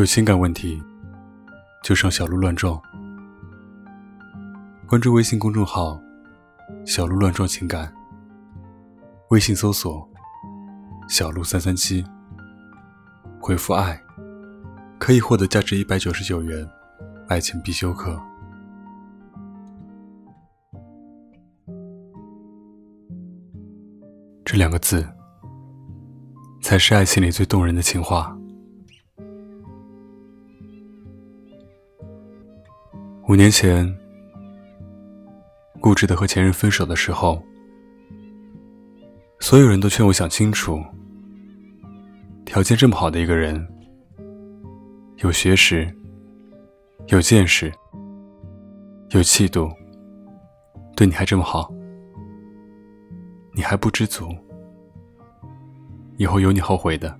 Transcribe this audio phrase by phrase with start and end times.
[0.00, 0.82] 有情感问题，
[1.84, 2.80] 就上小鹿乱撞。
[4.86, 6.00] 关注微信公众号
[6.86, 7.92] “小鹿乱撞情感”，
[9.28, 10.08] 微信搜索
[11.06, 12.02] “小鹿三三七”，
[13.38, 14.00] 回复“爱”，
[14.98, 16.66] 可以获得价值一百九十九元
[17.28, 18.18] 爱情必修课。
[24.46, 25.06] 这两个字，
[26.62, 28.34] 才是爱情里最动人的情话。
[33.30, 33.86] 五年前，
[35.80, 37.40] 固执的和前任分手的时候，
[39.38, 40.82] 所有人都劝我想清楚。
[42.44, 43.64] 条件这么好的一个人，
[45.18, 45.88] 有学识，
[47.06, 47.72] 有见识，
[49.10, 49.70] 有气度，
[50.96, 51.72] 对你还这么好，
[53.54, 54.28] 你还不知足，
[56.16, 57.16] 以后有你后悔的。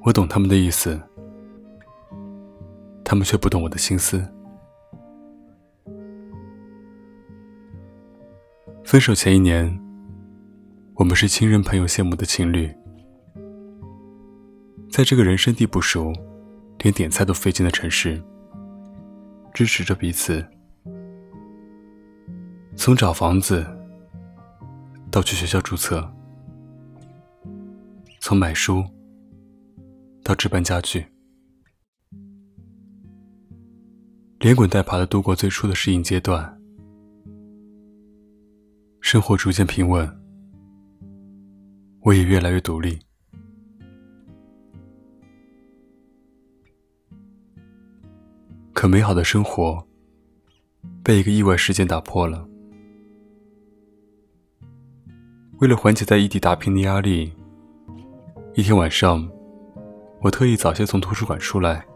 [0.00, 0.98] 我懂他们的意思。
[3.08, 4.22] 他们却不懂我的心思。
[8.84, 9.80] 分手前一年，
[10.92, 12.70] 我们是亲人朋友羡慕的情侣，
[14.90, 16.12] 在这个人生地不熟、
[16.80, 18.22] 连点菜都费劲的城市，
[19.54, 20.46] 支持着彼此，
[22.76, 23.66] 从找房子
[25.10, 26.06] 到去学校注册，
[28.20, 28.84] 从买书
[30.22, 31.06] 到置办家具。
[34.48, 36.58] 连滚带爬的度过最初的适应阶段，
[39.02, 40.10] 生活逐渐平稳，
[42.00, 42.98] 我也越来越独立。
[48.72, 49.86] 可美好的生活
[51.02, 52.48] 被一个意外事件打破了。
[55.58, 57.30] 为了缓解在异地打拼的压力，
[58.54, 59.30] 一天晚上，
[60.22, 61.87] 我特意早些从图书馆出来。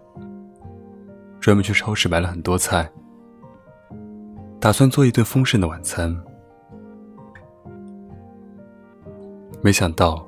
[1.42, 2.88] 专门去超市买了很多菜，
[4.60, 6.16] 打算做一顿丰盛的晚餐。
[9.60, 10.24] 没想到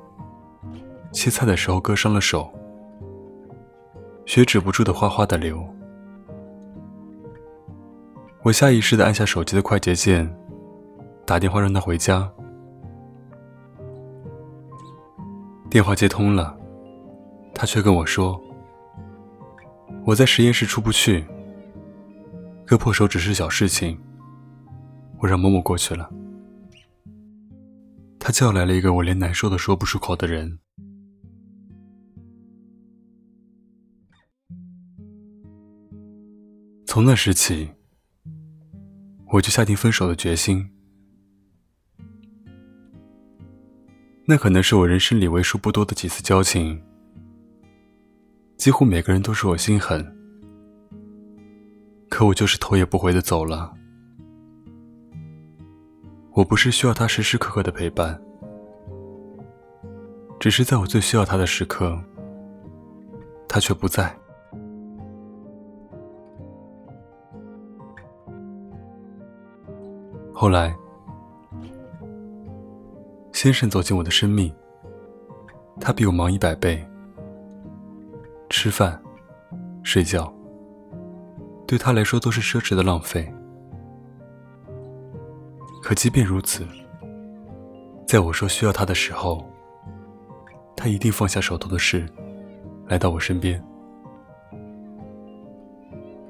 [1.13, 2.51] 切菜的时候割伤了手，
[4.25, 5.65] 血止不住的哗哗的流。
[8.43, 10.29] 我下意识的按下手机的快捷键，
[11.25, 12.29] 打电话让他回家。
[15.69, 16.57] 电话接通了，
[17.53, 18.37] 他却跟我说。
[20.05, 21.25] 我在实验室出不去，
[22.63, 23.99] 割破手只是小事情，
[25.17, 26.07] 我让某某过去了。
[28.19, 30.59] 他叫来了一个我连难受都说不出口的人。
[36.85, 37.71] 从那时起，
[39.33, 40.69] 我就下定分手的决心。
[44.27, 46.79] 那可能是我人生里为数不多的几次交情。
[48.57, 50.03] 几乎每个人都说我心狠，
[52.09, 53.71] 可我就是头也不回的走了。
[56.31, 58.19] 我不是需要他时时刻刻的陪伴，
[60.39, 61.97] 只是在我最需要他的时刻，
[63.47, 64.13] 他却不在。
[70.33, 70.75] 后来，
[73.31, 74.53] 先生走进我的生命，
[75.79, 76.85] 他比我忙一百倍。
[78.65, 78.99] 吃饭、
[79.83, 80.33] 睡觉，
[81.67, 83.31] 对他来说都是奢侈的浪费。
[85.83, 86.65] 可即便如此，
[88.07, 89.45] 在我说需要他的时候，
[90.75, 92.09] 他一定放下手头的事，
[92.87, 93.63] 来到我身边。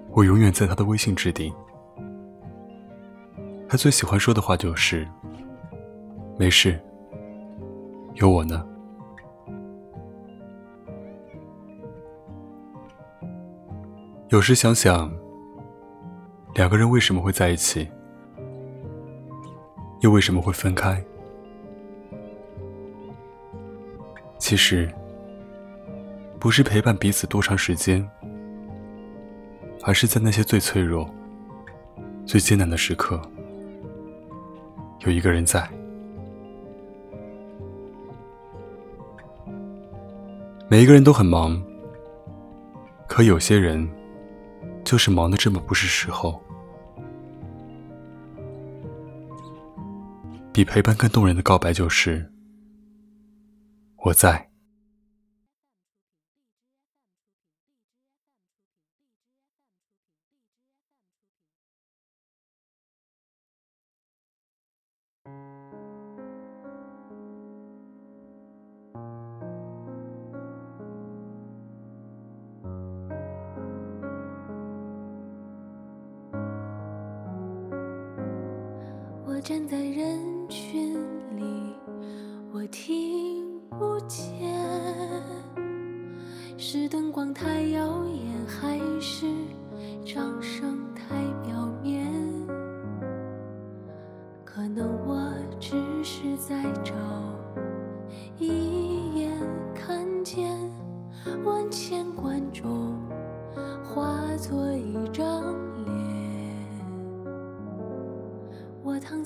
[0.10, 1.54] 我永远在他的微信置顶。
[3.70, 5.08] 他最喜欢说的话就是
[6.38, 6.78] ：“没事，
[8.16, 8.68] 有我呢。”
[14.36, 15.10] 有时想想，
[16.56, 17.88] 两个人为什么会在一起，
[20.02, 21.02] 又为什么会分开？
[24.38, 24.94] 其实，
[26.38, 28.06] 不是陪伴彼此多长时间，
[29.84, 31.10] 而是在那些最脆弱、
[32.26, 33.22] 最艰难的时刻，
[35.06, 35.66] 有一个人在。
[40.68, 41.64] 每一个人都很忙，
[43.08, 43.90] 可有些人。
[44.86, 46.40] 就是忙得这么不是时候，
[50.54, 52.32] 比陪伴更动人的告白就是
[53.98, 54.55] 我在。
[79.48, 80.18] 站在人
[80.50, 80.96] 群
[81.38, 81.76] 里，
[82.52, 84.52] 我听不见，
[86.58, 89.28] 是灯光太耀眼，还是
[90.04, 91.04] 掌声太
[91.48, 92.12] 表面？
[94.44, 96.96] 可能我只是在找
[98.40, 99.32] 一眼
[99.76, 100.58] 看见，
[101.44, 102.85] 万千观众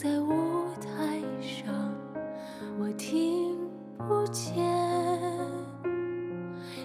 [0.01, 0.31] 在舞
[0.79, 1.75] 台上，
[2.79, 3.57] 我听
[3.97, 4.55] 不见，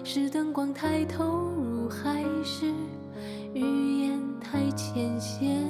[0.03, 2.73] 是灯光太投入，还是
[3.53, 5.65] 语言太浅显？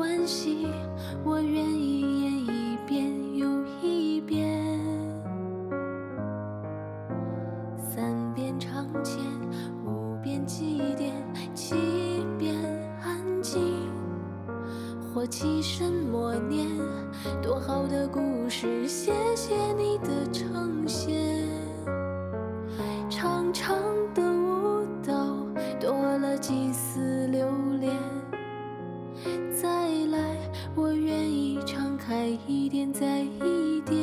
[0.00, 0.66] 关系，
[1.22, 3.46] 我愿意演一遍又
[3.82, 4.58] 一遍。
[7.76, 9.22] 三遍唱前，
[9.84, 11.12] 五遍祭奠，
[11.54, 11.74] 七
[12.38, 12.56] 遍
[13.02, 13.60] 安静，
[15.12, 16.66] 或起身默念，
[17.42, 21.46] 多好的故事，谢谢你的呈现。
[23.10, 23.76] 长长
[33.00, 33.96] 再一点。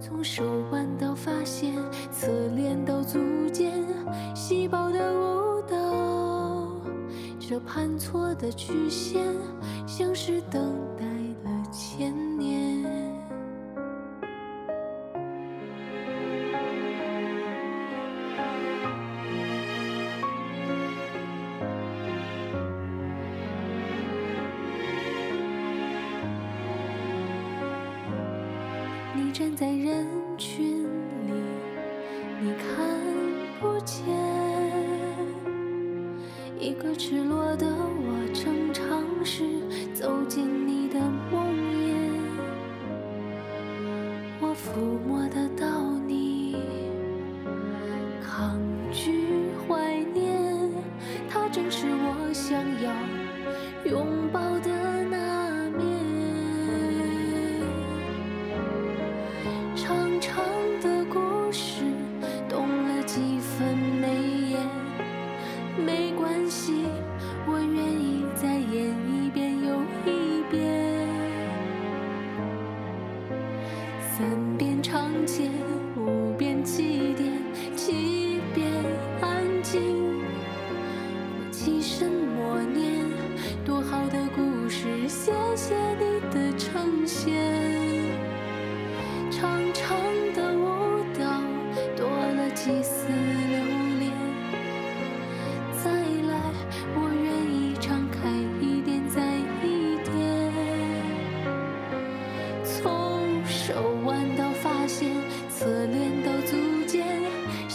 [0.00, 1.74] 从手腕到发现，
[2.12, 3.18] 侧脸到足
[3.52, 3.84] 尖，
[4.32, 6.80] 细胞的舞蹈，
[7.40, 9.24] 这盘错的曲线，
[9.84, 11.04] 像是等待
[11.42, 12.71] 了千年。
[29.42, 30.06] 站在人
[30.38, 30.84] 群
[31.26, 31.32] 里，
[32.40, 32.86] 你看
[33.58, 34.06] 不见
[36.60, 39.42] 一个赤裸的我，正尝试
[39.92, 41.00] 走进你的
[41.32, 41.92] 梦魇。
[44.40, 46.54] 我抚摸得到你，
[48.22, 48.60] 抗
[48.92, 49.10] 拒
[49.66, 50.70] 怀念，
[51.28, 52.92] 它正是我想要
[53.90, 54.06] 拥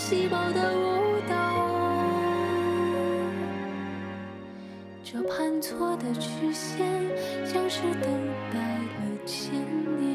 [0.10, 1.36] 细胞的舞蹈，
[5.04, 6.88] 这盘错的曲线，
[7.46, 8.10] 像是等
[8.54, 9.52] 待了千
[10.00, 10.08] 年。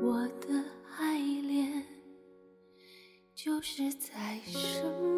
[0.00, 0.64] 我的
[0.98, 1.84] 爱恋，
[3.36, 5.11] 就是在生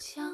[0.00, 0.29] 将。